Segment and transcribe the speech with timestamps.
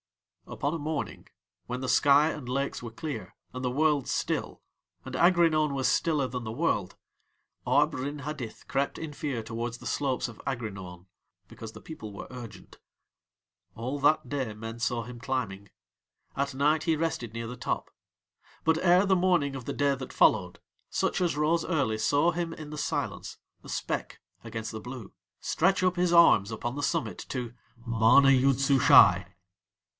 [0.47, 1.27] Upon a morning
[1.67, 4.61] when the sky and lakes were clear and the world still,
[5.05, 6.97] and Aghrinaun was stiller than the world,
[7.67, 11.05] Arb Rin Hadith crept in fear towards the slopes of Aghrinaun
[11.47, 12.79] because the people were urgent.
[13.75, 15.69] All that day men saw him climbing.
[16.35, 17.89] At night he rested near the top.
[18.65, 20.59] But ere the morning of the day that followed,
[20.89, 25.83] such as rose early saw him in the silence, a speck against the blue, stretch
[25.83, 27.53] up his arms upon the summit to
[27.85, 29.27] MANA YOOD SUSHAI.